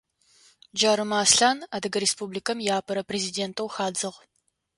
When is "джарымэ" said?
0.77-1.15